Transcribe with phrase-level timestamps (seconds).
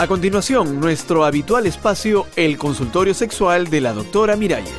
[0.00, 4.72] A continuación, nuestro habitual espacio, el consultorio sexual de la doctora Miralles.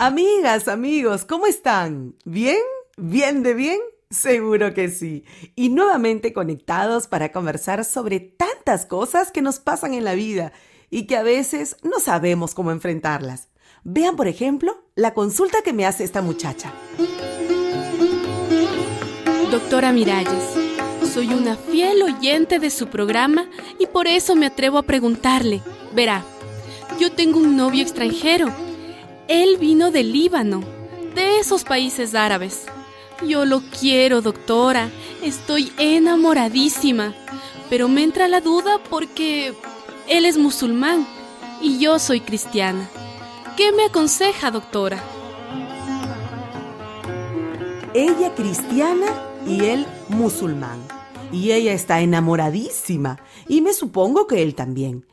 [0.00, 2.16] Amigas, amigos, ¿cómo están?
[2.24, 2.58] ¿Bien?
[2.96, 3.78] ¿Bien de bien?
[4.10, 5.24] Seguro que sí.
[5.54, 10.52] Y nuevamente conectados para conversar sobre tantas cosas que nos pasan en la vida
[10.90, 13.46] y que a veces no sabemos cómo enfrentarlas.
[13.84, 16.72] Vean, por ejemplo, la consulta que me hace esta muchacha.
[19.50, 20.44] Doctora Miralles,
[21.12, 23.46] soy una fiel oyente de su programa
[23.80, 25.60] y por eso me atrevo a preguntarle.
[25.92, 26.24] Verá,
[27.00, 28.48] yo tengo un novio extranjero.
[29.26, 30.62] Él vino del Líbano,
[31.16, 32.66] de esos países árabes.
[33.26, 34.88] Yo lo quiero, doctora.
[35.20, 37.12] Estoy enamoradísima.
[37.68, 39.52] Pero me entra la duda porque
[40.08, 41.04] él es musulmán
[41.60, 42.88] y yo soy cristiana.
[43.56, 45.02] ¿Qué me aconseja, doctora?
[47.94, 50.80] Ella cristiana y él musulmán.
[51.32, 53.20] Y ella está enamoradísima.
[53.48, 55.06] Y me supongo que él también.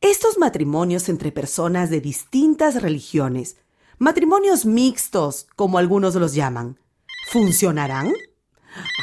[0.00, 3.56] Estos matrimonios entre personas de distintas religiones,
[3.98, 6.78] matrimonios mixtos, como algunos los llaman,
[7.30, 8.12] ¿funcionarán?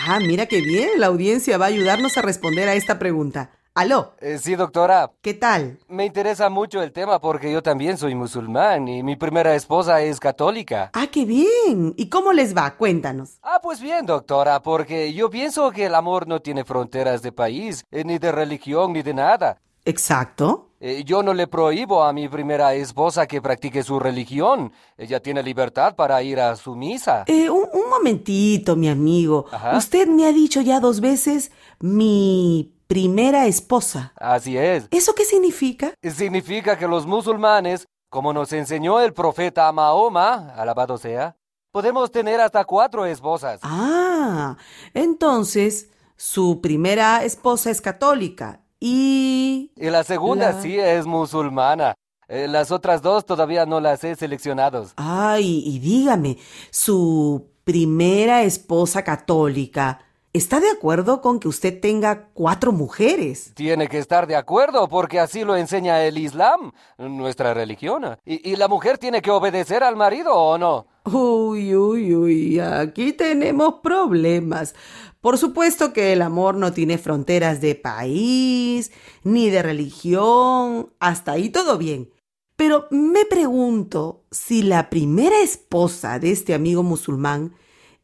[0.05, 3.51] Ah, mira qué bien, la audiencia va a ayudarnos a responder a esta pregunta.
[3.73, 4.15] ¿Aló?
[4.19, 5.11] Eh, sí, doctora.
[5.21, 5.79] ¿Qué tal?
[5.87, 10.19] Me interesa mucho el tema porque yo también soy musulmán y mi primera esposa es
[10.19, 10.89] católica.
[10.93, 11.93] Ah, qué bien.
[11.95, 12.71] ¿Y cómo les va?
[12.75, 13.37] Cuéntanos.
[13.41, 17.85] Ah, pues bien, doctora, porque yo pienso que el amor no tiene fronteras de país,
[17.91, 19.61] eh, ni de religión, ni de nada.
[19.85, 20.67] Exacto.
[20.81, 24.73] Eh, yo no le prohíbo a mi primera esposa que practique su religión.
[24.97, 27.23] Ella tiene libertad para ir a su misa.
[27.27, 29.45] Eh, un, un momentito, mi amigo.
[29.49, 29.77] Ajá.
[29.77, 34.11] Usted me ha dicho ya dos veces mi primera esposa.
[34.17, 34.89] Así es.
[34.91, 35.93] ¿Eso qué significa?
[36.03, 41.37] Significa que los musulmanes, como nos enseñó el profeta Mahoma, alabado sea,
[41.71, 43.61] podemos tener hasta cuatro esposas.
[43.63, 44.57] Ah,
[44.93, 49.71] entonces su primera esposa es católica y...
[49.77, 51.93] Y la segunda La- sí es musulmana.
[52.27, 54.87] Eh, las otras dos todavía no las he seleccionado.
[54.97, 56.37] Ay, y dígame,
[56.71, 59.99] su primera esposa católica
[60.33, 63.53] está de acuerdo con que usted tenga cuatro mujeres.
[63.55, 68.17] Tiene que estar de acuerdo porque así lo enseña el Islam, nuestra religión.
[68.25, 70.87] Y, y la mujer tiene que obedecer al marido o no.
[71.05, 74.75] Uy, uy, uy, aquí tenemos problemas.
[75.19, 78.91] Por supuesto que el amor no tiene fronteras de país,
[79.23, 82.11] ni de religión, hasta ahí todo bien.
[82.55, 87.55] Pero me pregunto si la primera esposa de este amigo musulmán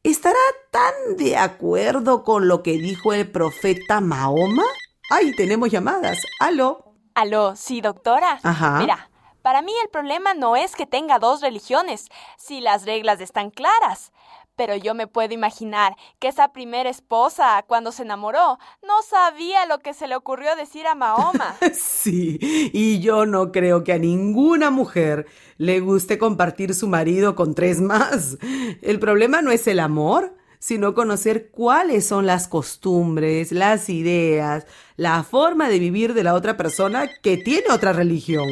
[0.04, 0.40] estará
[0.78, 4.64] tan de acuerdo con lo que dijo el profeta Mahoma.
[5.10, 6.20] Ay, tenemos llamadas.
[6.40, 6.94] Aló.
[7.16, 8.40] Aló, sí, doctora.
[8.44, 8.78] Ajá.
[8.78, 9.10] Mira,
[9.42, 14.12] para mí el problema no es que tenga dos religiones, si las reglas están claras.
[14.56, 19.80] Pero yo me puedo imaginar que esa primera esposa, cuando se enamoró, no sabía lo
[19.80, 21.56] que se le ocurrió decir a Mahoma.
[21.74, 25.26] Sí, y yo no creo que a ninguna mujer
[25.58, 28.38] le guste compartir su marido con tres más.
[28.84, 35.24] El problema no es el amor, sino conocer cuáles son las costumbres, las ideas, la
[35.24, 38.48] forma de vivir de la otra persona que tiene otra religión.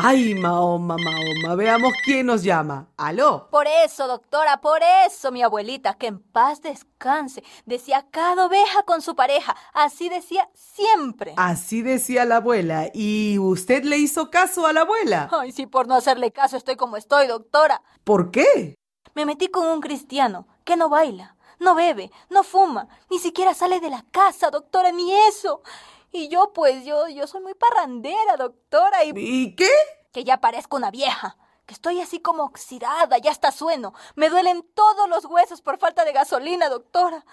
[0.00, 2.88] Ay, Mahoma, Mahoma, veamos quién nos llama.
[2.96, 3.48] ¿Aló?
[3.50, 9.02] Por eso, doctora, por eso, mi abuelita, que en paz descanse, decía cada oveja con
[9.02, 11.34] su pareja, así decía siempre.
[11.36, 12.90] Así decía la abuela.
[12.94, 15.28] ¿Y usted le hizo caso a la abuela?
[15.32, 17.82] Ay, sí, por no hacerle caso estoy como estoy, doctora.
[18.04, 18.76] ¿Por qué?
[19.14, 23.80] Me metí con un cristiano que no baila, no bebe, no fuma, ni siquiera sale
[23.80, 25.62] de la casa, doctora, ni eso.
[26.10, 29.70] Y yo, pues, yo, yo soy muy parrandera, doctora, y ¿Y qué?
[30.12, 31.36] que ya parezco una vieja,
[31.66, 33.92] que estoy así como oxidada, ya hasta sueno.
[34.14, 37.24] Me duelen todos los huesos por falta de gasolina, doctora.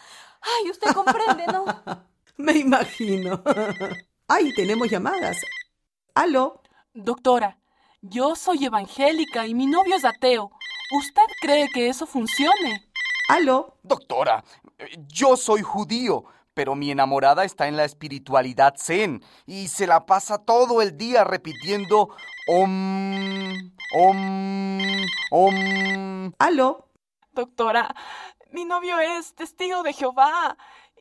[0.41, 1.65] Ay, usted comprende, ¿no?
[2.37, 3.41] Me imagino.
[4.27, 5.37] Ay, tenemos llamadas.
[6.13, 6.61] ¿Aló?
[6.93, 7.59] Doctora,
[8.01, 10.51] yo soy evangélica y mi novio es ateo.
[10.89, 12.84] ¿Usted cree que eso funcione?
[13.27, 13.77] ¿Aló?
[13.81, 14.43] Doctora,
[15.07, 20.37] yo soy judío, pero mi enamorada está en la espiritualidad zen y se la pasa
[20.37, 22.09] todo el día repitiendo
[22.47, 25.01] om, om,
[25.31, 26.33] om.
[26.37, 26.87] ¿Aló?
[27.31, 27.95] Doctora,
[28.51, 30.55] mi novio es testigo de Jehová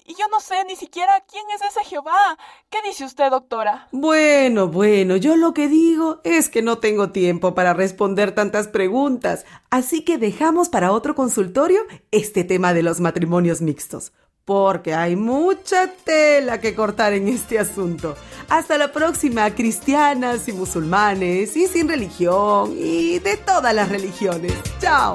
[0.05, 2.39] y yo no sé ni siquiera quién es ese Jehová.
[2.71, 3.89] ¿Qué dice usted, doctora?
[3.93, 9.45] Bueno, bueno, yo lo que digo es que no tengo tiempo para responder tantas preguntas,
[9.71, 11.81] así que dejamos para otro consultorio
[12.11, 14.13] este tema de los matrimonios mixtos,
[14.45, 18.15] porque hay mucha tela que cortar en este asunto.
[18.49, 24.53] Hasta la próxima, cristianas y musulmanes, y sin religión, y de todas las religiones.
[24.81, 25.15] Chao.